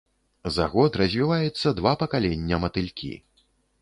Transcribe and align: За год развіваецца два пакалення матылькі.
За 0.55 0.65
год 0.73 0.95
развіваецца 1.01 1.73
два 1.81 1.93
пакалення 2.05 2.61
матылькі. 2.65 3.13